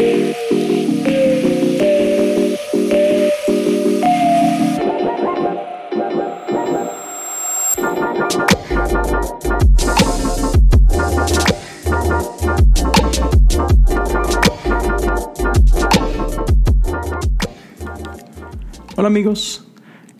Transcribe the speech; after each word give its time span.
Hola 0.00 0.06
amigos, 19.08 19.66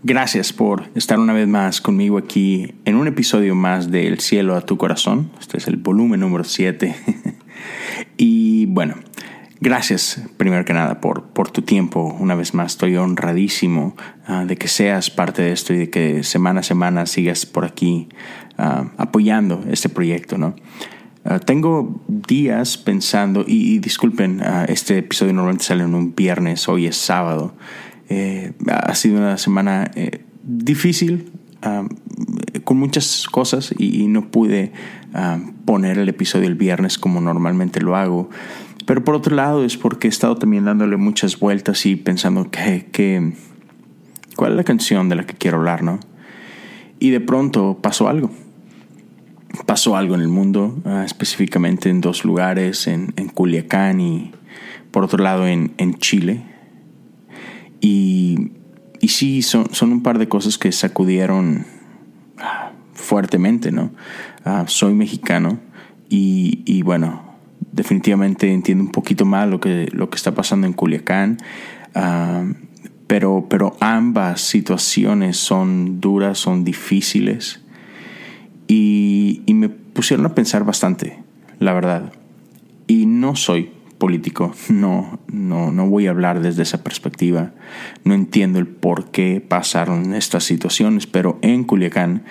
gracias 0.02 0.52
por 0.52 0.90
estar 0.94 1.18
una 1.18 1.32
vez 1.32 1.48
más 1.48 1.80
conmigo 1.80 2.18
aquí 2.18 2.74
en 2.84 2.96
un 2.96 3.08
episodio 3.08 3.54
más 3.54 3.90
de 3.90 4.08
El 4.08 4.20
cielo 4.20 4.56
a 4.56 4.60
tu 4.62 4.76
corazón. 4.76 5.30
Este 5.40 5.56
es 5.56 5.66
el 5.66 5.76
volumen 5.76 6.20
número 6.20 6.44
7. 6.44 6.94
y 8.18 8.66
bueno, 8.66 8.96
gracias 9.60 10.22
primero 10.36 10.64
que 10.64 10.72
nada 10.72 11.00
por, 11.00 11.24
por 11.24 11.50
tu 11.50 11.62
tiempo. 11.62 12.16
Una 12.18 12.34
vez 12.34 12.54
más 12.54 12.72
estoy 12.72 12.96
honradísimo 12.96 13.94
ah, 14.26 14.44
de 14.44 14.56
que 14.56 14.68
seas 14.68 15.10
parte 15.10 15.42
de 15.42 15.52
esto 15.52 15.72
y 15.72 15.78
de 15.78 15.90
que 15.90 16.22
semana 16.24 16.60
a 16.60 16.62
semana 16.62 17.06
sigas 17.06 17.46
por 17.46 17.64
aquí 17.64 18.08
ah, 18.58 18.90
apoyando 18.96 19.64
este 19.70 19.88
proyecto, 19.88 20.38
¿no? 20.38 20.56
Ah, 21.24 21.38
tengo 21.38 22.02
días 22.08 22.78
pensando, 22.78 23.44
y, 23.46 23.78
disculpen, 23.78 24.42
este 24.68 24.98
episodio 24.98 25.34
normalmente 25.34 25.64
sale 25.64 25.84
en 25.84 25.94
un 25.94 26.14
viernes, 26.14 26.66
hoy 26.66 26.86
es 26.86 26.96
sábado, 26.96 27.54
eh, 28.08 28.52
ha 28.66 28.94
sido 28.94 29.18
una 29.18 29.36
semana 29.36 29.90
eh, 29.94 30.24
difícil, 30.42 31.30
con 32.64 32.78
muchas 32.78 33.26
cosas 33.30 33.74
y, 33.76 34.06
no 34.06 34.30
pude 34.30 34.72
poner 35.66 35.98
el 35.98 36.08
episodio 36.08 36.48
el 36.48 36.54
viernes 36.54 36.96
como 36.96 37.20
normalmente 37.20 37.82
lo 37.82 37.96
hago. 37.96 38.30
Pero 38.90 39.04
por 39.04 39.14
otro 39.14 39.36
lado 39.36 39.64
es 39.64 39.76
porque 39.76 40.08
he 40.08 40.10
estado 40.10 40.34
también 40.34 40.64
dándole 40.64 40.96
muchas 40.96 41.38
vueltas 41.38 41.86
y 41.86 41.94
pensando 41.94 42.50
que, 42.50 43.34
cuál 44.34 44.50
es 44.50 44.56
la 44.56 44.64
canción 44.64 45.08
de 45.08 45.14
la 45.14 45.24
que 45.24 45.34
quiero 45.34 45.58
hablar, 45.58 45.84
¿no? 45.84 46.00
Y 46.98 47.10
de 47.10 47.20
pronto 47.20 47.78
pasó 47.80 48.08
algo. 48.08 48.32
Pasó 49.64 49.96
algo 49.96 50.16
en 50.16 50.22
el 50.22 50.26
mundo, 50.26 50.76
ah, 50.84 51.04
específicamente 51.06 51.88
en 51.88 52.00
dos 52.00 52.24
lugares, 52.24 52.88
en, 52.88 53.14
en, 53.14 53.28
Culiacán 53.28 54.00
y 54.00 54.32
por 54.90 55.04
otro 55.04 55.22
lado 55.22 55.46
en, 55.46 55.72
en 55.78 55.94
Chile. 55.94 56.42
Y, 57.80 58.50
y 59.00 59.06
sí, 59.06 59.42
son, 59.42 59.72
son, 59.72 59.92
un 59.92 60.02
par 60.02 60.18
de 60.18 60.28
cosas 60.28 60.58
que 60.58 60.72
sacudieron 60.72 61.64
ah, 62.38 62.72
fuertemente, 62.94 63.70
¿no? 63.70 63.92
Ah, 64.44 64.64
soy 64.66 64.94
mexicano 64.94 65.60
y, 66.08 66.64
y, 66.66 66.82
bueno, 66.82 67.29
definitivamente 67.72 68.52
entiendo 68.52 68.84
un 68.84 68.90
poquito 68.90 69.24
más 69.24 69.48
lo 69.48 69.60
que, 69.60 69.88
lo 69.92 70.10
que 70.10 70.16
está 70.16 70.34
pasando 70.34 70.66
en 70.66 70.72
Culiacán, 70.72 71.38
ah, 71.94 72.44
pero, 73.06 73.46
pero 73.48 73.76
ambas 73.80 74.40
situaciones 74.40 75.36
son 75.36 76.00
duras, 76.00 76.38
son 76.38 76.64
difíciles 76.64 77.60
y, 78.68 79.42
y 79.46 79.54
me 79.54 79.68
pusieron 79.68 80.26
a 80.26 80.34
pensar 80.34 80.64
bastante, 80.64 81.18
la 81.58 81.72
verdad. 81.72 82.12
Y 82.86 83.06
no 83.06 83.36
soy 83.36 83.70
político. 84.00 84.52
No, 84.68 85.20
no, 85.28 85.70
no 85.70 85.88
voy 85.88 86.08
a 86.08 86.10
hablar 86.10 86.40
desde 86.40 86.64
esa 86.64 86.82
perspectiva. 86.82 87.52
No 88.02 88.14
entiendo 88.14 88.58
el 88.58 88.66
por 88.66 89.12
qué 89.12 89.44
pasaron 89.46 90.14
estas 90.14 90.42
situaciones, 90.42 91.06
pero 91.06 91.38
en 91.42 91.62
Culiacán 91.62 92.24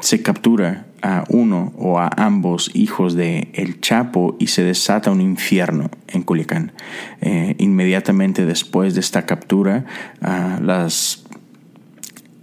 se 0.00 0.22
captura 0.22 0.86
a 1.02 1.24
uno 1.28 1.72
o 1.76 1.98
a 1.98 2.10
ambos 2.16 2.70
hijos 2.74 3.14
de 3.14 3.50
El 3.54 3.80
Chapo 3.80 4.36
y 4.38 4.48
se 4.48 4.62
desata 4.62 5.10
un 5.10 5.20
infierno 5.20 5.90
en 6.08 6.22
Culiacán. 6.22 6.72
Eh, 7.20 7.54
inmediatamente 7.58 8.44
después 8.44 8.94
de 8.94 9.00
esta 9.00 9.26
captura, 9.26 9.86
las, 10.20 11.24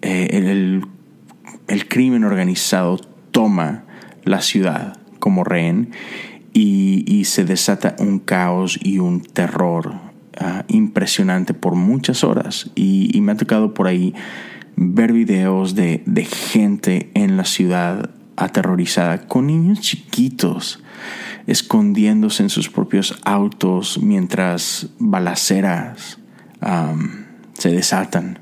eh, 0.02 0.30
el, 0.32 0.86
el 1.68 1.88
crimen 1.88 2.24
organizado 2.24 2.98
toma 3.32 3.84
la 4.24 4.42
ciudad 4.42 4.98
como 5.20 5.44
rehén 5.44 5.92
y, 6.54 7.26
se 7.26 7.44
desata 7.44 7.96
un 8.00 8.20
caos 8.20 8.80
y 8.82 9.00
un 9.00 9.22
terror 9.22 9.94
ah, 10.40 10.64
impresionante 10.68 11.54
por 11.54 11.76
muchas 11.76 12.24
horas. 12.24 12.72
Y, 12.76 13.20
me 13.22 13.34
ha 13.34 13.38
tocado 13.38 13.74
por 13.74 13.88
ahí 13.88 14.14
ver 14.78 15.12
videos 15.12 15.76
de, 15.76 16.02
gente 16.30 17.10
en 17.16 17.36
la 17.36 17.46
ciudad 17.46 18.12
aterrorizada, 18.38 19.28
con 19.28 19.48
niños 19.48 19.82
chiquitos 19.82 20.82
escondiéndose 21.48 22.44
en 22.44 22.50
sus 22.50 22.70
propios 22.70 23.20
autos 23.26 24.00
mientras 24.02 24.90
balaceras 25.00 26.20
se 27.54 27.70
desatan. 27.70 28.40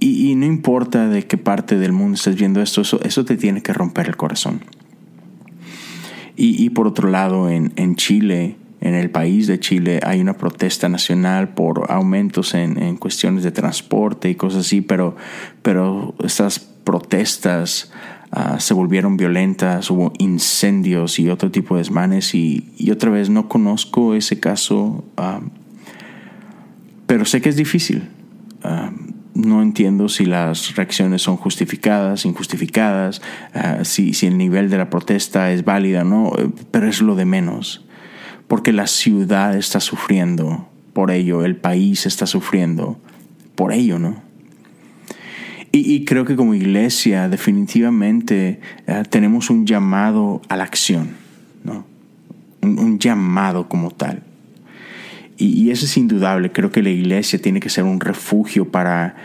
Y, 0.00 0.34
no 0.34 0.46
importa 0.46 1.08
de 1.08 1.26
qué 1.26 1.38
parte 1.38 1.78
del 1.78 1.92
mundo 1.92 2.14
estés 2.14 2.36
viendo 2.36 2.60
esto, 2.60 2.82
eso 2.82 3.24
te 3.24 3.36
tiene 3.36 3.62
que 3.62 3.72
romper 3.72 4.06
el 4.06 4.16
corazón. 4.16 4.60
Y, 6.36 6.68
por 6.70 6.86
otro 6.86 7.08
lado, 7.08 7.48
en, 7.48 7.72
en, 7.76 7.96
Chile, 7.96 8.56
en 8.84 8.94
el 8.94 9.10
país 9.10 9.46
de 9.46 9.58
Chile, 9.58 9.98
hay 10.04 10.20
una 10.20 10.36
protesta 10.36 10.90
nacional 10.90 11.54
por 11.54 11.90
aumentos 11.90 12.52
en, 12.52 12.80
en 12.80 12.96
cuestiones 12.96 13.42
de 13.42 13.50
transporte 13.50 14.28
y 14.28 14.34
cosas 14.34 14.66
así, 14.66 14.82
pero, 14.82 15.16
pero 15.62 16.14
estas 16.22 16.58
protestas 16.58 17.90
ah, 18.30 18.60
se 18.60 18.74
volvieron 18.74 19.16
violentas, 19.16 19.90
hubo 19.90 20.12
incendios 20.18 21.18
y 21.18 21.30
otro 21.30 21.50
tipo 21.50 21.76
de 21.76 21.80
desmanes 21.80 22.34
y, 22.34 22.72
y 22.76 22.90
otra 22.90 23.10
vez 23.10 23.30
no 23.30 23.48
conozco 23.48 24.14
ese 24.14 24.38
caso, 24.38 25.02
ah, 25.16 25.40
pero 27.06 27.24
sé 27.24 27.40
que 27.40 27.48
es 27.48 27.56
difícil. 27.56 28.10
Ah, 28.62 28.92
no 29.34 29.62
entiendo 29.62 30.08
si 30.08 30.26
las 30.26 30.76
reacciones 30.76 31.22
son 31.22 31.36
justificadas, 31.36 32.24
injustificadas, 32.24 33.20
uh, 33.54 33.84
si, 33.84 34.14
si, 34.14 34.26
el 34.26 34.38
nivel 34.38 34.70
de 34.70 34.78
la 34.78 34.90
protesta 34.90 35.50
es 35.50 35.64
válida 35.64 36.02
o 36.02 36.04
no, 36.04 36.32
pero 36.70 36.86
es 36.86 37.02
lo 37.02 37.16
de 37.16 37.24
menos, 37.24 37.83
porque 38.54 38.72
la 38.72 38.86
ciudad 38.86 39.56
está 39.56 39.80
sufriendo 39.80 40.68
por 40.92 41.10
ello, 41.10 41.44
el 41.44 41.56
país 41.56 42.06
está 42.06 42.24
sufriendo 42.24 43.00
por 43.56 43.72
ello, 43.72 43.98
¿no? 43.98 44.22
Y, 45.72 46.04
creo 46.04 46.24
que 46.24 46.36
como 46.36 46.54
iglesia 46.54 47.28
definitivamente 47.28 48.60
uh, 48.86 49.02
tenemos 49.10 49.50
un 49.50 49.66
llamado 49.66 50.40
a 50.48 50.56
la 50.56 50.62
acción, 50.62 51.16
¿no? 51.64 51.84
un, 52.62 52.78
un 52.78 53.00
llamado 53.00 53.68
como 53.68 53.90
tal. 53.90 54.22
Y, 55.36 55.72
eso 55.72 55.86
es 55.86 55.96
indudable. 55.96 56.52
Creo 56.52 56.70
que 56.70 56.80
la 56.80 56.90
iglesia 56.90 57.40
tiene 57.40 57.58
que 57.58 57.70
ser 57.70 57.82
un 57.82 57.98
refugio 57.98 58.70
para, 58.70 59.16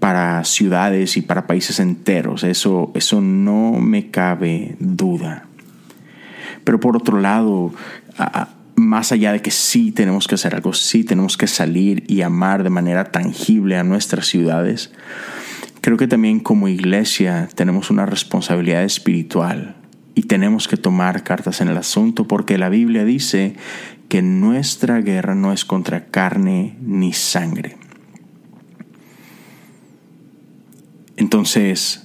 para 0.00 0.42
ciudades 0.42 1.16
y 1.16 1.22
para 1.22 1.46
países 1.46 1.78
enteros. 1.78 2.42
Eso, 2.42 2.90
eso 2.96 3.20
no 3.20 3.74
me 3.74 4.10
cabe 4.10 4.74
duda. 4.80 5.46
Pero 6.64 6.80
por 6.80 6.96
otro 6.96 7.20
lado, 7.20 7.72
más 8.76 9.12
allá 9.12 9.32
de 9.32 9.42
que 9.42 9.50
sí 9.50 9.92
tenemos 9.92 10.26
que 10.26 10.34
hacer 10.34 10.54
algo, 10.54 10.72
sí 10.72 11.04
tenemos 11.04 11.36
que 11.36 11.46
salir 11.46 12.04
y 12.08 12.22
amar 12.22 12.62
de 12.62 12.70
manera 12.70 13.10
tangible 13.12 13.76
a 13.76 13.84
nuestras 13.84 14.26
ciudades, 14.26 14.92
creo 15.80 15.96
que 15.96 16.08
también 16.08 16.40
como 16.40 16.68
iglesia 16.68 17.48
tenemos 17.54 17.90
una 17.90 18.06
responsabilidad 18.06 18.84
espiritual 18.84 19.76
y 20.14 20.22
tenemos 20.22 20.68
que 20.68 20.76
tomar 20.76 21.24
cartas 21.24 21.60
en 21.60 21.68
el 21.68 21.76
asunto 21.76 22.26
porque 22.26 22.58
la 22.58 22.68
Biblia 22.68 23.04
dice 23.04 23.56
que 24.08 24.22
nuestra 24.22 25.00
guerra 25.00 25.34
no 25.34 25.52
es 25.52 25.64
contra 25.64 26.06
carne 26.06 26.76
ni 26.82 27.12
sangre. 27.12 27.76
Entonces, 31.16 32.02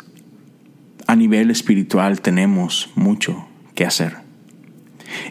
a 1.05 1.15
nivel 1.15 1.51
espiritual 1.51 2.21
tenemos 2.21 2.91
mucho 2.95 3.47
que 3.75 3.85
hacer. 3.85 4.26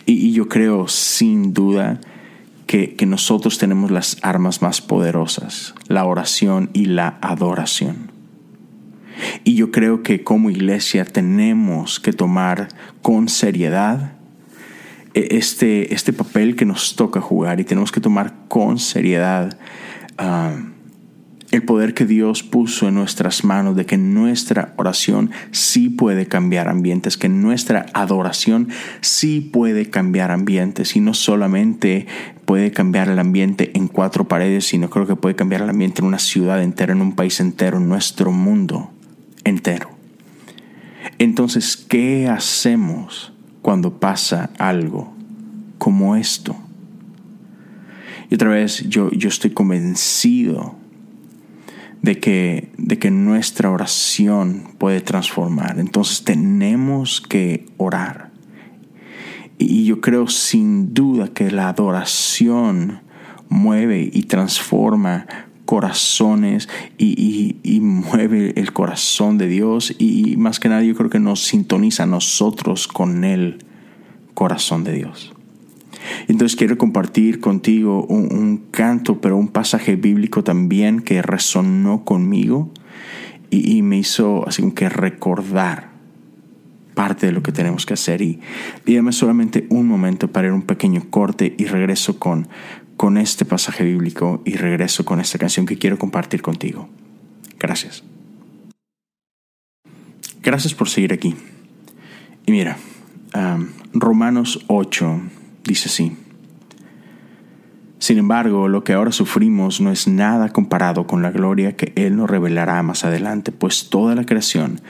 Y, 0.05 0.33
yo 0.33 0.49
creo 0.49 0.89
sin 0.89 1.53
duda 1.53 2.01
que, 2.67 2.95
que, 2.95 3.07
nosotros 3.07 3.59
tenemos 3.59 3.91
las 3.91 4.19
armas 4.23 4.63
más 4.63 4.81
poderosas, 4.81 5.75
la 5.89 6.05
oración 6.05 6.71
y 6.73 6.87
la 6.87 7.19
adoración. 7.21 8.11
Y 9.45 9.55
yo 9.55 9.71
creo 9.71 10.03
que 10.03 10.23
como 10.23 10.51
iglesia 10.51 11.05
tenemos 11.05 12.01
que 12.01 12.13
tomar 12.13 12.69
con 13.03 13.29
seriedad 13.29 14.13
e, 15.15 15.39
este, 15.39 15.95
este 15.95 16.13
papel 16.13 16.57
que 16.57 16.67
nos 16.67 16.95
toca 16.95 17.21
jugar 17.21 17.59
y 17.59 17.65
tenemos 17.65 17.91
que 17.91 18.01
tomar 18.01 18.35
con 18.49 18.79
seriedad 18.79 19.59
ah, 20.19 20.55
el 21.57 21.65
poder 21.65 21.95
que 21.95 22.07
Dios 22.07 22.43
puso 22.43 22.89
en 22.89 22.95
nuestras 22.95 23.45
manos, 23.45 23.77
de 23.77 23.87
que 23.87 23.97
nuestra 23.97 24.75
oración 24.77 25.31
sí 25.51 25.89
puede 25.89 26.27
cambiar 26.27 26.69
ambientes, 26.69 27.17
que 27.17 27.29
nuestra 27.29 27.87
adoración 27.95 28.69
sí 29.01 29.41
puede 29.41 29.91
cambiar 29.91 30.31
ambientes 30.31 30.97
y 30.97 31.01
no 31.01 31.15
solamente 31.15 32.07
puede 32.45 32.71
cambiar 32.71 33.09
el 33.09 33.19
ambiente 33.19 33.73
en 33.75 33.89
cuatro 33.89 34.29
paredes, 34.29 34.67
sino 34.67 34.91
creo 34.91 35.07
que 35.07 35.17
puede 35.17 35.35
cambiar 35.35 35.63
el 35.63 35.71
ambiente 35.71 36.03
en 36.03 36.09
una 36.09 36.19
ciudad 36.19 36.63
entera, 36.63 36.93
en 36.93 37.03
un 37.03 37.15
país 37.15 37.41
entero, 37.41 37.79
en 37.79 37.89
nuestro 37.89 38.31
mundo 38.33 38.91
entero. 39.45 39.91
Entonces, 41.19 41.77
¿qué 41.77 42.29
hacemos? 42.29 43.33
cuando 43.67 43.99
pasa 43.99 44.51
algo 44.59 45.13
como 45.77 46.15
esto. 46.15 46.55
Y 48.31 48.37
otra 48.37 48.51
vez, 48.51 48.89
yo, 48.89 49.11
yo 49.11 49.29
estoy 49.29 49.51
convencido 49.51 50.77
de 52.07 52.21
que, 52.21 52.71
de 52.79 53.01
que 53.01 53.11
nuestra 53.11 53.69
oración 53.69 54.75
puede 54.79 55.01
transformar. 55.01 55.81
Entonces 55.81 56.23
tenemos 56.23 57.21
que 57.21 57.67
orar. 57.79 58.31
Y 59.59 59.87
yo 59.87 60.01
creo 60.01 60.29
sin 60.29 60.95
duda 60.95 61.29
que 61.29 61.51
la 61.51 61.69
adoración 61.69 63.01
mueve 63.49 64.09
y 64.13 64.23
transforma 64.23 65.27
corazones 65.65 66.69
y, 66.97 67.81
mueve 67.81 68.53
el 68.57 68.73
corazón 68.73 69.37
de 69.37 69.49
Dios 69.49 69.93
y 69.99 70.37
más 70.37 70.61
que 70.61 70.69
nada 70.69 70.83
yo 70.83 70.95
creo 70.95 71.11
que 71.11 71.19
nos 71.19 71.43
sintoniza 71.43 72.05
a 72.05 72.07
nosotros 72.07 72.87
con 72.87 73.25
el 73.25 73.59
corazón 74.35 74.85
de 74.85 74.93
Dios. 74.93 75.36
Entonces 76.29 76.57
quiero 76.57 76.79
compartir 76.79 77.41
contigo 77.41 78.05
un, 78.07 78.67
canto, 78.71 79.21
pero 79.21 79.37
un 79.37 79.49
pasaje 79.49 79.97
bíblico 79.97 80.45
también 80.45 81.01
que 81.01 81.23
resonó 81.23 82.05
conmigo 82.05 82.71
y, 83.51 83.83
me 83.83 83.99
hizo 83.99 84.47
así 84.47 84.63
como 84.63 84.75
que 84.75 84.89
recordar 84.89 85.91
parte 86.95 87.27
de 87.27 87.33
lo 87.33 87.43
que 87.43 87.53
tenemos 87.53 87.87
que 87.87 87.95
hacer. 87.95 88.23
Y 88.23 88.41
dígame 88.85 89.13
solamente 89.13 89.67
un 89.71 89.87
momento 89.87 90.33
para 90.33 90.49
ir 90.49 90.53
un 90.53 90.63
pequeño 90.63 91.05
corte 91.11 91.55
y 91.57 91.65
regreso 91.67 92.19
con, 92.19 92.49
con 92.97 93.19
este 93.19 93.45
pasaje 93.45 93.85
bíblico 93.85 94.43
y 94.45 94.57
regreso 94.57 95.05
con 95.05 95.21
esta 95.21 95.39
canción 95.39 95.67
que 95.67 95.79
quiero 95.79 95.99
compartir 95.99 96.43
contigo. 96.43 96.89
Gracias. 97.59 98.03
Gracias 100.43 100.75
por 100.75 100.89
seguir 100.89 101.13
aquí. 101.13 101.35
Y 102.47 102.53
mira, 102.53 102.77
Romanos 103.93 104.65
8 104.69 105.21
dice 105.67 105.89
así. 105.89 106.17
Sin 107.99 108.19
embargo, 108.19 108.69
lo 108.69 108.85
que 108.85 108.93
ahora 108.93 109.11
sufrimos 109.11 109.81
no 109.81 109.91
es 109.91 110.07
nada 110.07 110.51
comparado 110.51 111.07
con 111.07 111.23
la 111.23 111.31
gloria 111.31 111.77
que 111.77 111.93
Él 111.97 112.17
nos 112.17 112.29
revelará 112.29 112.83
más 112.83 113.05
adelante, 113.05 113.53
pues 113.53 113.89
toda 113.89 114.15
la 114.15 114.25
creación 114.25 114.81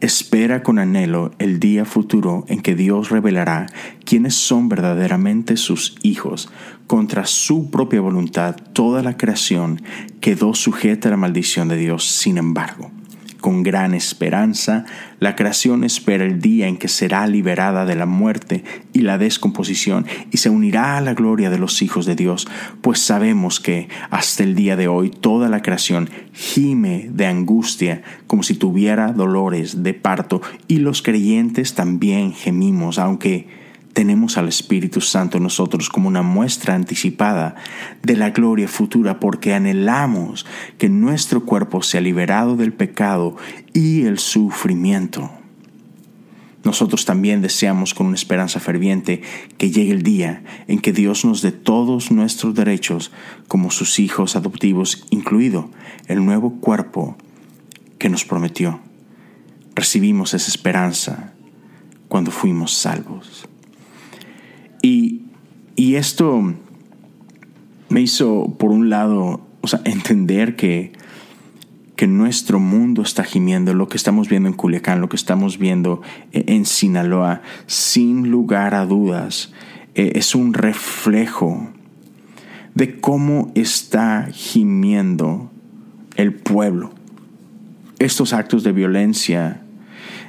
espera 0.00 0.62
con 0.62 0.78
anhelo 0.78 1.30
el 1.38 1.60
día 1.60 1.84
futuro 1.84 2.44
en 2.48 2.62
que 2.62 2.74
Dios 2.74 3.10
revelará 3.10 3.66
quiénes 4.04 4.34
son 4.34 4.68
verdaderamente 4.68 5.56
sus 5.56 5.96
hijos. 6.02 6.50
Contra 6.86 7.26
su 7.26 7.70
propia 7.70 8.00
voluntad, 8.00 8.56
toda 8.72 9.02
la 9.02 9.16
creación 9.16 9.82
quedó 10.20 10.54
sujeta 10.54 11.08
a 11.08 11.12
la 11.12 11.16
maldición 11.16 11.68
de 11.68 11.76
Dios. 11.76 12.04
Sin 12.04 12.38
embargo, 12.38 12.90
con 13.44 13.62
gran 13.62 13.92
esperanza, 13.92 14.86
la 15.20 15.36
creación 15.36 15.84
espera 15.84 16.24
el 16.24 16.40
día 16.40 16.66
en 16.66 16.78
que 16.78 16.88
será 16.88 17.26
liberada 17.26 17.84
de 17.84 17.94
la 17.94 18.06
muerte 18.06 18.64
y 18.94 19.00
la 19.00 19.18
descomposición 19.18 20.06
y 20.30 20.38
se 20.38 20.48
unirá 20.48 20.96
a 20.96 21.02
la 21.02 21.12
gloria 21.12 21.50
de 21.50 21.58
los 21.58 21.82
hijos 21.82 22.06
de 22.06 22.16
Dios, 22.16 22.48
pues 22.80 23.00
sabemos 23.00 23.60
que 23.60 23.90
hasta 24.08 24.44
el 24.44 24.54
día 24.54 24.76
de 24.76 24.88
hoy 24.88 25.10
toda 25.10 25.50
la 25.50 25.60
creación 25.60 26.08
gime 26.32 27.10
de 27.12 27.26
angustia 27.26 28.00
como 28.26 28.42
si 28.42 28.54
tuviera 28.54 29.12
dolores 29.12 29.82
de 29.82 29.92
parto 29.92 30.40
y 30.66 30.78
los 30.78 31.02
creyentes 31.02 31.74
también 31.74 32.32
gemimos, 32.32 32.98
aunque 32.98 33.63
tenemos 33.94 34.36
al 34.36 34.48
Espíritu 34.48 35.00
Santo 35.00 35.38
en 35.38 35.44
nosotros 35.44 35.88
como 35.88 36.08
una 36.08 36.22
muestra 36.22 36.74
anticipada 36.74 37.54
de 38.02 38.16
la 38.16 38.30
gloria 38.30 38.68
futura 38.68 39.20
porque 39.20 39.54
anhelamos 39.54 40.44
que 40.78 40.88
nuestro 40.88 41.46
cuerpo 41.46 41.82
sea 41.82 42.00
liberado 42.00 42.56
del 42.56 42.72
pecado 42.72 43.36
y 43.72 44.02
el 44.02 44.18
sufrimiento. 44.18 45.30
Nosotros 46.64 47.04
también 47.04 47.40
deseamos 47.40 47.94
con 47.94 48.06
una 48.06 48.16
esperanza 48.16 48.58
ferviente 48.58 49.22
que 49.58 49.70
llegue 49.70 49.92
el 49.92 50.02
día 50.02 50.42
en 50.66 50.80
que 50.80 50.92
Dios 50.92 51.24
nos 51.24 51.40
dé 51.40 51.52
todos 51.52 52.10
nuestros 52.10 52.54
derechos 52.54 53.12
como 53.48 53.70
sus 53.70 53.98
hijos 54.00 54.34
adoptivos, 54.34 55.06
incluido 55.10 55.70
el 56.08 56.24
nuevo 56.24 56.58
cuerpo 56.60 57.16
que 57.98 58.08
nos 58.08 58.24
prometió. 58.24 58.80
Recibimos 59.74 60.34
esa 60.34 60.48
esperanza 60.48 61.34
cuando 62.08 62.30
fuimos 62.30 62.72
salvos. 62.72 63.46
Y, 64.84 65.22
esto 65.96 66.54
me 67.88 68.02
hizo, 68.02 68.54
por 68.58 68.70
un 68.70 68.90
lado, 68.90 69.40
o 69.62 69.66
sea, 69.66 69.80
entender 69.84 70.56
que, 70.56 70.92
que 71.96 72.06
nuestro 72.06 72.60
mundo 72.60 73.00
está 73.00 73.24
gimiendo, 73.24 73.72
lo 73.72 73.88
que 73.88 73.96
estamos 73.96 74.28
viendo 74.28 74.50
en 74.50 74.54
Culiacán, 74.54 75.00
lo 75.00 75.08
que 75.08 75.16
estamos 75.16 75.56
viendo 75.56 76.02
en 76.32 76.66
Sinaloa, 76.66 77.40
sin 77.66 78.30
lugar 78.30 78.74
a 78.74 78.84
dudas, 78.84 79.54
eh, 79.94 80.12
es 80.16 80.34
un 80.34 80.52
reflejo 80.52 81.70
de 82.74 83.00
cómo 83.00 83.52
está 83.54 84.28
gimiendo 84.32 85.50
el 86.16 86.34
pueblo. 86.34 86.92
Estos 87.98 88.34
actos 88.34 88.64
de 88.64 88.72
violencia 88.72 89.63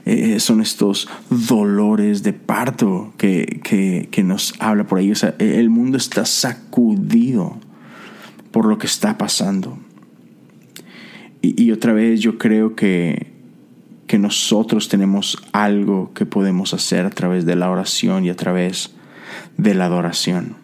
eh, 0.05 0.39
son 0.39 0.61
estos 0.61 1.09
dolores 1.29 2.21
de 2.21 2.33
parto 2.33 3.13
que, 3.17 3.59
que, 3.63 4.23
nos 4.23 4.53
habla 4.59 4.85
por 4.85 4.99
ahí. 4.99 5.11
O 5.11 5.15
sea, 5.15 5.33
el 5.39 5.69
mundo 5.71 5.97
está 5.97 6.25
sacudido 6.25 7.57
por 8.51 8.65
lo 8.65 8.77
que 8.77 8.85
está 8.85 9.17
pasando. 9.17 9.79
Y, 11.41 11.61
y 11.61 11.71
otra 11.71 11.93
vez 11.93 12.21
yo 12.21 12.37
creo 12.37 12.75
que, 12.75 13.33
que 14.05 14.19
nosotros 14.19 14.89
tenemos 14.89 15.37
algo 15.51 16.11
que 16.13 16.27
podemos 16.27 16.75
hacer 16.75 17.05
a 17.05 17.09
través 17.09 17.45
de 17.45 17.55
la 17.55 17.71
oración 17.71 18.25
y 18.25 18.29
a 18.29 18.35
través 18.35 18.93
de 19.57 19.73
la 19.73 19.85
adoración. 19.85 20.57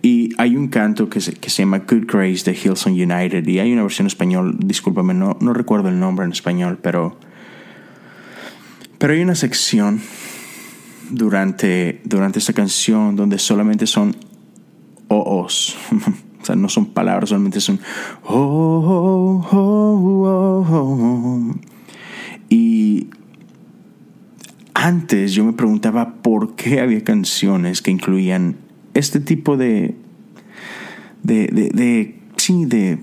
Y 0.00 0.30
hay 0.38 0.56
un 0.56 0.68
canto 0.68 1.10
que 1.10 1.20
se, 1.20 1.34
que 1.34 1.50
se 1.50 1.62
llama 1.62 1.80
Good 1.80 2.06
Grace 2.06 2.50
de 2.50 2.56
Hillsong 2.56 2.94
United 2.94 3.46
y 3.46 3.58
hay 3.58 3.72
una 3.72 3.82
versión 3.82 4.04
en 4.04 4.08
español, 4.08 4.56
discúlpame, 4.58 5.14
no, 5.14 5.36
no 5.40 5.52
recuerdo 5.52 5.88
el 5.88 5.98
nombre 5.98 6.24
en 6.24 6.32
español, 6.32 6.78
pero 6.80 7.18
pero 8.98 9.12
hay 9.12 9.20
una 9.22 9.34
sección 9.34 10.00
durante, 11.10 12.00
durante 12.04 12.38
esta 12.38 12.52
canción 12.52 13.16
donde 13.16 13.38
solamente 13.38 13.86
son 13.86 14.16
oos. 15.08 15.76
o 16.42 16.44
sea, 16.44 16.56
no 16.56 16.68
son 16.68 16.86
palabras, 16.86 17.30
solamente 17.30 17.60
son 17.60 17.80
oh, 18.24 19.44
Y 22.48 23.08
antes 24.74 25.32
yo 25.32 25.44
me 25.44 25.52
preguntaba 25.52 26.14
por 26.22 26.54
qué 26.54 26.80
había 26.80 27.02
canciones 27.02 27.82
que 27.82 27.90
incluían 27.90 28.56
este 28.94 29.20
tipo 29.20 29.56
de, 29.56 29.96
de, 31.22 31.48
de, 31.48 31.70
de 31.70 32.18
sí, 32.36 32.64
de 32.64 32.98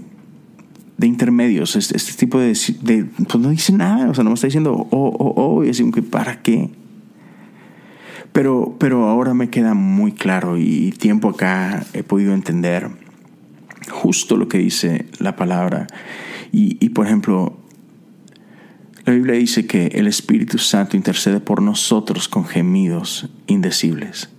de 1.04 1.08
intermedios, 1.08 1.76
este, 1.76 2.14
tipo 2.14 2.40
de, 2.40 2.56
Pues 3.28 3.36
no 3.36 3.50
dice 3.50 3.74
nada, 3.74 4.10
o 4.10 4.14
sea, 4.14 4.24
no 4.24 4.30
me 4.30 4.36
está 4.36 4.48
diciendo, 4.48 4.88
oh, 4.90 5.16
oh, 5.20 5.34
oh, 5.36 5.64
y 5.66 5.70
así 5.70 5.84
¿para 5.84 6.42
qué? 6.42 6.70
Pero, 8.32 8.78
pero 8.80 9.10
ahora 9.10 9.34
me 9.34 9.50
queda 9.50 9.74
muy 9.74 10.14
claro 10.14 10.58
y 10.58 10.92
tiempo 10.92 11.30
acá 11.30 11.86
he 11.94 12.04
podido 12.04 12.34
entender 12.34 12.88
justo 13.92 14.38
lo 14.38 14.48
que 14.48 14.60
dice 14.60 15.06
la 15.20 15.36
palabra. 15.36 15.88
Y, 16.54 16.78
y 16.80 16.90
por 16.90 17.06
ejemplo, 17.06 17.58
la 19.06 19.12
Biblia 19.12 19.36
dice 19.36 19.68
que 19.68 19.88
el 19.88 20.08
Espíritu 20.08 20.58
Santo 20.58 20.96
intercede 20.96 21.42
por 21.42 21.62
nosotros 21.62 22.30
con 22.30 22.46
gemidos 22.46 23.30
indecibles. 23.48 24.30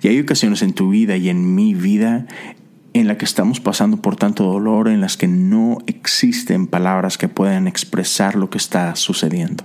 Y 0.00 0.08
hay 0.08 0.18
ocasiones 0.18 0.62
en 0.62 0.72
tu 0.72 0.88
vida 0.88 1.18
y 1.18 1.28
en 1.28 1.54
mi 1.54 1.74
vida 1.74 2.26
en 3.00 3.08
la 3.08 3.18
que 3.18 3.26
estamos 3.26 3.60
pasando 3.60 3.98
por 3.98 4.16
tanto 4.16 4.44
dolor, 4.44 4.88
en 4.88 5.02
las 5.02 5.18
que 5.18 5.28
no 5.28 5.78
existen 5.86 6.66
palabras 6.66 7.18
que 7.18 7.28
puedan 7.28 7.68
expresar 7.68 8.36
lo 8.36 8.48
que 8.48 8.56
está 8.56 8.96
sucediendo. 8.96 9.64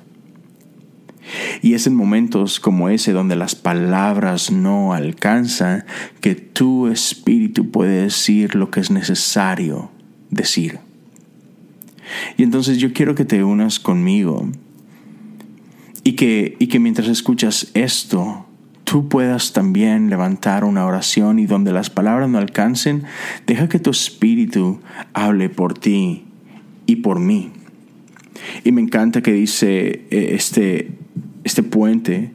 Y 1.62 1.74
es 1.74 1.88
en 1.88 1.96
momentos 1.96 2.60
como 2.60 2.90
ese 2.90 3.14
donde 3.14 3.38
las 3.38 3.56
palabras 3.56 4.52
no 4.52 4.94
alcanzan 4.94 5.86
que 6.20 6.36
tu 6.36 6.90
espíritu 6.90 7.72
puede 7.72 8.02
decir 8.02 8.54
lo 8.56 8.70
que 8.70 8.82
es 8.82 8.92
necesario 8.92 9.92
decir. 10.30 10.80
Y 12.36 12.44
entonces 12.44 12.80
yo 12.80 12.92
quiero 12.92 13.16
que 13.16 13.24
te 13.24 13.46
unas 13.46 13.80
conmigo 13.80 14.50
y 16.04 16.14
que, 16.18 16.58
y 16.60 16.68
que 16.68 16.80
mientras 16.80 17.08
escuchas 17.08 17.72
esto, 17.76 18.46
tú 18.92 19.08
puedas 19.08 19.54
también 19.54 20.10
levantar 20.10 20.66
una 20.66 20.86
oración 20.86 21.40
y 21.40 21.46
donde 21.46 21.72
las 21.72 21.90
palabras 21.90 22.28
no 22.28 22.40
alcancen, 22.40 23.04
deja 23.48 23.70
que 23.70 23.80
tu 23.80 23.90
espíritu 23.90 24.82
hable 25.14 25.48
por 25.48 25.80
ti 25.80 26.26
y 26.88 26.98
por 26.98 27.22
mí. 27.22 27.52
Y 28.66 28.74
me 28.74 28.82
encanta 28.82 29.22
que 29.22 29.32
dice 29.32 30.04
eh, 30.12 30.36
este, 30.36 30.92
este 31.46 31.64
puente, 31.64 32.32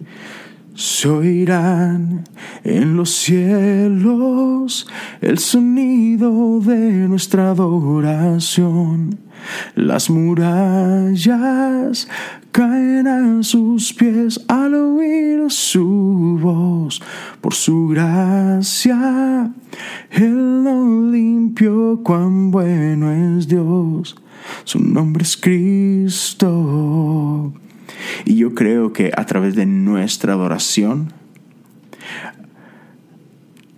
se 0.77 1.09
oirán 1.09 2.25
en 2.63 2.97
los 2.97 3.11
cielos 3.11 4.87
el 5.23 5.39
sonido 5.39 6.61
de 6.61 7.09
nuestra 7.09 7.51
adoración. 7.51 9.19
Las 9.75 10.11
murallas 10.11 12.09
caen 12.53 13.07
a 13.07 13.43
sus 13.43 13.95
pies 13.95 14.45
al 14.49 14.75
oír 14.75 15.45
su 15.49 16.39
voz. 16.43 17.01
Por 17.41 17.55
su 17.55 17.89
gracia, 17.89 19.51
Él 20.11 20.65
lo 20.65 21.11
limpió, 21.11 22.01
cuán 22.03 22.51
bueno 22.51 23.39
es 23.39 23.49
Dios. 23.49 24.17
Su 24.65 24.79
nombre 24.81 25.23
es 25.23 25.37
Cristo. 25.37 26.47
Y 28.25 28.37
yo 28.37 28.55
creo 28.55 28.93
que 28.93 29.13
a 29.17 29.25
través 29.27 29.55
de 29.55 29.67
nuestra 29.67 30.35
adoración, 30.35 31.13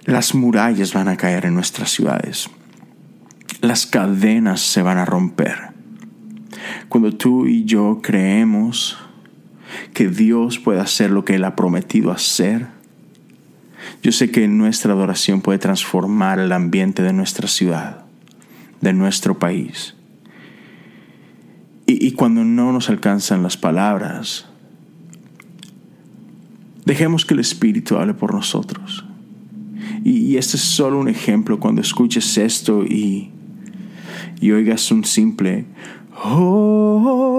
las 0.04 0.34
murallas 0.34 0.94
van 0.94 1.08
a 1.08 1.16
caer 1.16 1.44
en 1.44 1.54
nuestras 1.54 1.90
ciudades. 1.90 2.48
Las 3.60 3.86
cadenas 3.86 4.60
se 4.60 4.82
van 4.82 4.98
a 4.98 5.04
romper. 5.04 5.68
Cuando 6.88 7.12
tú 7.12 7.46
y 7.46 7.64
yo 7.64 8.00
creemos 8.02 8.98
que 9.92 10.08
Dios 10.08 10.58
puede 10.58 10.80
hacer 10.80 11.10
lo 11.10 11.24
que 11.24 11.34
Él 11.34 11.44
ha 11.44 11.56
prometido 11.56 12.10
hacer, 12.10 12.68
yo 14.02 14.12
sé 14.12 14.30
que 14.30 14.48
nuestra 14.48 14.92
adoración 14.92 15.40
puede 15.40 15.58
transformar 15.58 16.38
el 16.38 16.52
ambiente 16.52 17.02
de 17.02 17.12
nuestra 17.12 17.48
ciudad, 17.48 18.04
de 18.80 18.92
nuestro 18.92 19.38
país. 19.38 19.97
Y, 21.90 22.10
cuando 22.10 22.44
no 22.44 22.70
nos 22.70 22.90
alcanzan 22.90 23.42
las 23.42 23.56
palabras, 23.56 24.44
dejemos 26.84 27.24
que 27.24 27.32
el 27.32 27.40
Espíritu 27.40 27.96
hable 27.96 28.12
por 28.12 28.34
nosotros. 28.34 29.06
Y, 30.04 30.36
este 30.36 30.58
es 30.58 30.62
solo 30.62 31.00
un 31.00 31.08
ejemplo 31.08 31.58
cuando 31.58 31.80
escuches 31.80 32.36
esto 32.36 32.84
y, 32.84 33.30
y 34.38 34.50
oigas 34.50 34.90
un 34.90 35.06
simple 35.06 35.64
oh, 36.22 37.37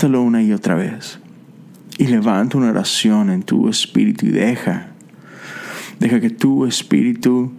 cántalo 0.00 0.22
una 0.22 0.42
y 0.42 0.54
otra 0.54 0.76
vez. 0.76 1.18
Y 1.98 2.06
levanta 2.06 2.56
una 2.56 2.70
oración 2.70 3.28
en 3.28 3.42
tu 3.42 3.68
espíritu 3.68 4.24
y 4.24 4.30
deja, 4.30 4.92
deja 5.98 6.20
que 6.20 6.30
tu 6.30 6.64
espíritu 6.64 7.52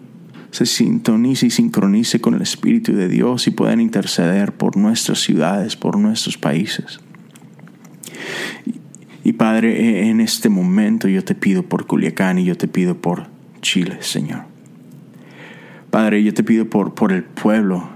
se 0.50 0.66
sintonice 0.66 1.46
y 1.46 1.50
sincronice 1.52 2.20
con 2.20 2.34
el 2.34 2.42
Espíritu 2.42 2.94
de 2.94 3.08
Dios 3.08 3.46
y 3.46 3.52
puedan 3.52 3.80
interceder 3.80 4.54
por 4.54 4.76
nuestras 4.76 5.20
ciudades, 5.20 5.76
por 5.76 6.00
nuestros 6.00 6.40
países. 6.40 7.00
Y 9.24 9.34
Padre, 9.34 10.10
en 10.10 10.20
este 10.20 10.50
momento 10.50 11.08
yo 11.08 11.24
te 11.24 11.36
pido 11.36 11.62
por 11.62 11.86
Culiacán 11.86 12.40
y 12.40 12.46
yo 12.46 12.58
te 12.58 12.68
pido 12.68 12.98
por 12.98 13.28
Chile, 13.62 13.98
Señor. 14.00 14.46
Padre, 15.92 16.24
yo 16.24 16.34
te 16.34 16.44
pido 16.44 16.68
por, 16.68 16.96
por 16.96 17.12
el 17.12 17.24
pueblo 17.24 17.88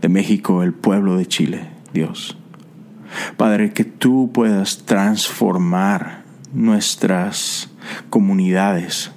de 0.00 0.08
México, 0.08 0.62
el 0.62 0.72
pueblo 0.72 1.18
de 1.18 1.26
Chile, 1.26 1.68
Dios. 1.92 2.38
Padre, 3.36 3.72
que 3.72 3.84
tú 3.84 4.30
puedas 4.32 4.84
transformar 4.84 6.22
nuestras 6.52 7.70
comunidades. 8.10 9.10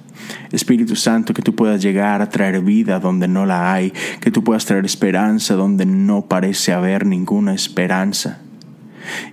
Espíritu 0.50 0.96
Santo, 0.96 1.34
que 1.34 1.42
tú 1.42 1.54
puedas 1.54 1.82
llegar 1.82 2.22
a 2.22 2.30
traer 2.30 2.60
vida 2.60 2.98
donde 2.98 3.28
no 3.28 3.46
la 3.46 3.72
hay, 3.72 3.92
que 4.20 4.30
tú 4.30 4.42
puedas 4.42 4.64
traer 4.64 4.84
esperanza 4.84 5.54
donde 5.54 5.86
no 5.86 6.26
parece 6.26 6.72
haber 6.72 7.06
ninguna 7.06 7.54
esperanza. 7.54 8.40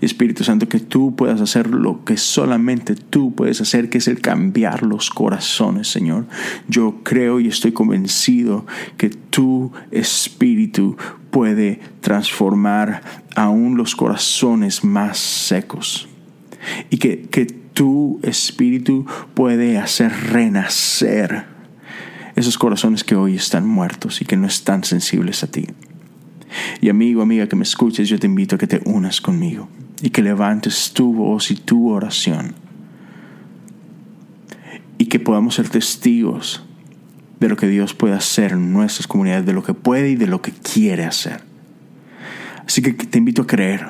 Espíritu 0.02 0.44
Santo, 0.44 0.70
que 0.70 0.80
tú 0.80 1.16
puedas 1.16 1.42
hacer 1.42 1.68
lo 1.68 2.04
que 2.06 2.18
solamente 2.18 2.96
tú 2.96 3.34
puedes 3.34 3.60
hacer, 3.62 3.90
que 3.90 3.98
es 3.98 4.08
el 4.08 4.22
cambiar 4.22 4.84
los 4.84 5.10
corazones, 5.10 5.88
Señor. 5.88 6.26
Yo 6.68 7.00
creo 7.04 7.40
y 7.40 7.48
estoy 7.48 7.72
convencido 7.72 8.68
que 8.98 9.10
tu 9.10 9.72
Espíritu 9.92 10.96
puede 11.32 11.80
transformar 12.02 13.02
aún 13.36 13.78
los 13.78 13.96
corazones 13.96 14.84
más 14.84 15.18
secos. 15.18 16.08
Y 16.90 16.98
que, 16.98 17.24
que 17.24 17.46
tu 17.46 18.20
Espíritu 18.24 19.06
puede 19.34 19.78
hacer 19.78 20.12
renacer 20.32 21.46
esos 22.36 22.58
corazones 22.58 23.04
que 23.04 23.16
hoy 23.16 23.36
están 23.36 23.68
muertos 23.68 24.22
y 24.22 24.26
que 24.26 24.38
no 24.38 24.48
están 24.48 24.84
sensibles 24.84 25.44
a 25.44 25.48
ti. 25.48 25.68
Y 26.82 26.90
amigo, 26.90 27.22
amiga 27.22 27.48
que 27.48 27.56
me 27.56 27.64
escuches, 27.64 28.10
yo 28.10 28.20
te 28.20 28.28
invito 28.28 28.56
a 28.56 28.60
que 28.60 28.68
te 28.68 28.82
unas 28.86 29.22
conmigo 29.22 29.68
y 30.02 30.10
que 30.10 30.22
levantes 30.22 30.92
tu 30.94 31.14
voz 31.14 31.52
y 31.52 31.56
tu 31.56 31.90
oración 31.90 32.56
y 34.98 35.06
que 35.06 35.20
podamos 35.20 35.56
ser 35.56 35.70
testigos 35.70 36.64
de 37.40 37.50
lo 37.50 37.58
que 37.58 37.68
Dios 37.68 37.94
puede 37.94 38.14
hacer 38.14 38.54
en 38.54 38.72
nuestras 38.72 39.08
comunidades, 39.08 39.46
de 39.46 39.54
lo 39.54 39.64
que 39.64 39.74
puede 39.74 40.12
y 40.12 40.16
de 40.16 40.28
lo 40.28 40.42
que 40.42 40.52
quiere 40.52 41.06
hacer. 41.06 41.53
Así 42.66 42.82
que 42.82 42.94
te 42.94 43.18
invito 43.18 43.44
a 43.44 43.48
creer, 43.48 43.88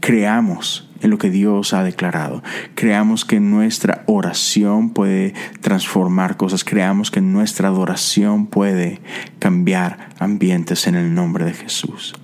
creamos 0.00 0.90
en 1.00 1.10
lo 1.10 1.18
que 1.18 1.30
Dios 1.30 1.72
ha 1.72 1.82
declarado. 1.82 2.42
Creamos 2.74 3.24
que 3.24 3.40
nuestra 3.40 4.04
oración 4.06 4.90
puede 4.90 5.34
transformar 5.60 6.36
cosas. 6.36 6.64
Creamos 6.64 7.10
que 7.10 7.20
nuestra 7.20 7.68
adoración 7.68 8.46
puede 8.46 9.00
cambiar 9.38 10.10
ambientes 10.18 10.86
en 10.86 10.94
el 10.94 11.14
nombre 11.14 11.44
de 11.44 11.54
Jesús. 11.54 12.14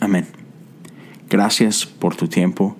Amén. 0.00 0.26
Gracias 1.28 1.86
por 1.86 2.16
tu 2.16 2.28
tiempo. 2.28 2.76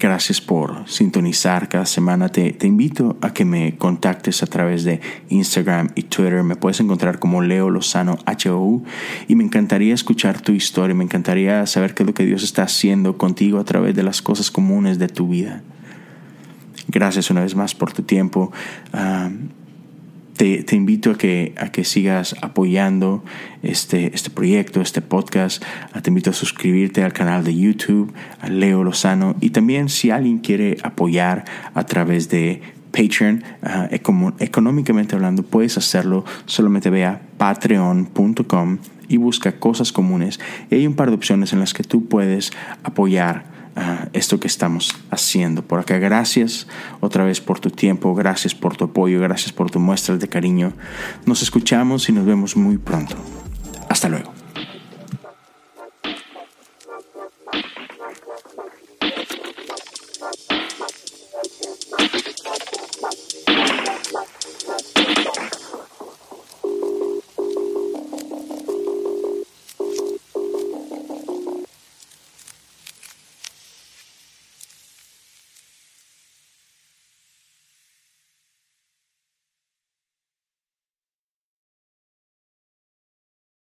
Gracias 0.00 0.40
por 0.40 0.88
sintonizar 0.88 1.68
cada 1.68 1.84
semana. 1.84 2.30
Te, 2.30 2.56
invito 2.62 3.18
a 3.20 3.34
que 3.34 3.44
me 3.44 3.76
contactes 3.76 4.42
a 4.42 4.46
través 4.46 4.82
de 4.82 5.02
Instagram 5.28 5.90
y 5.94 6.04
Twitter. 6.04 6.42
Me 6.42 6.56
puedes 6.56 6.80
encontrar 6.80 7.18
como 7.18 7.42
Leo 7.42 7.68
Lozano 7.68 8.16
HOU 8.26 8.82
y 9.28 9.34
me 9.34 9.44
encantaría 9.44 9.92
escuchar 9.92 10.40
tu 10.40 10.52
historia. 10.52 10.96
Me 10.96 11.04
encantaría 11.04 11.66
saber 11.66 11.92
qué 11.92 12.04
es 12.04 12.06
lo 12.06 12.14
que 12.14 12.24
Dios 12.24 12.42
está 12.42 12.62
haciendo 12.62 13.18
contigo 13.18 13.58
a 13.58 13.64
través 13.64 13.94
de 13.94 14.02
las 14.02 14.22
cosas 14.22 14.50
comunes 14.50 14.98
de 14.98 15.08
tu 15.08 15.28
vida. 15.28 15.60
Gracias 16.88 17.30
una 17.30 17.42
vez 17.42 17.54
más 17.54 17.74
por 17.74 17.92
tu 17.92 18.02
tiempo 18.02 18.52
te, 20.40 20.74
invito 20.74 21.10
a 21.10 21.18
que, 21.18 21.52
a 21.58 21.68
que 21.68 21.84
sigas 21.84 22.34
apoyando 22.40 23.22
este, 23.62 24.14
este 24.14 24.30
proyecto, 24.30 24.80
este 24.80 25.02
podcast. 25.02 25.62
Ah, 25.92 26.00
te 26.00 26.08
invito 26.08 26.30
a 26.30 26.32
suscribirte 26.32 27.02
al 27.02 27.12
canal 27.12 27.44
de 27.44 27.54
YouTube, 27.54 28.14
Leo 28.48 28.82
Lozano. 28.82 29.36
Y 29.42 29.50
también 29.50 29.90
si 29.90 30.10
alguien 30.10 30.38
quiere 30.38 30.78
apoyar 30.82 31.44
a 31.74 31.84
través 31.84 32.30
de 32.30 32.62
Patreon, 32.90 33.44
ah, 33.62 33.88
económicamente 33.90 35.14
hablando, 35.14 35.42
puedes 35.42 35.76
hacerlo. 35.76 36.24
Solamente 36.46 36.88
ve 36.88 37.04
a 37.04 37.20
patreon.com 37.36 38.78
y 39.08 39.18
busca 39.18 39.52
cosas 39.52 39.92
comunes. 39.92 40.40
Y 40.70 40.76
hay 40.76 40.86
un 40.86 40.94
par 40.94 41.10
de 41.10 41.16
opciones 41.16 41.52
en 41.52 41.60
las 41.60 41.74
que 41.74 41.84
tú 41.84 42.06
puedes 42.06 42.50
apoyar 42.82 43.49
esto 44.12 44.40
que 44.40 44.46
estamos 44.46 44.94
haciendo. 45.10 45.62
Por 45.62 45.80
acá, 45.80 45.98
gracias 45.98 46.66
otra 47.00 47.24
vez 47.24 47.40
por 47.40 47.60
tu 47.60 47.70
tiempo, 47.70 48.14
gracias 48.14 48.54
por 48.54 48.76
tu 48.76 48.84
apoyo, 48.84 49.20
gracias 49.20 49.52
por 49.52 49.70
tu 49.70 49.78
muestras 49.78 50.20
de 50.20 50.28
cariño. 50.28 50.72
Nos 51.26 51.42
escuchamos 51.42 52.08
y 52.08 52.12
nos 52.12 52.26
vemos 52.26 52.56
muy 52.56 52.78
pronto. 52.78 53.16
Hasta 53.88 54.08
luego. 54.08 54.39